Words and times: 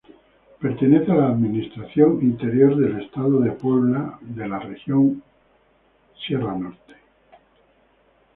Pertenece 0.59 1.11
a 1.11 1.15
la 1.15 1.27
administración 1.27 2.23
interior 2.23 2.75
del 2.75 3.01
estado 3.03 3.39
de 3.39 3.51
Puebla 3.51 4.17
a 4.43 4.47
la 4.47 4.57
Región 4.57 5.21
Sierra 6.25 6.55
Norte. 6.57 6.95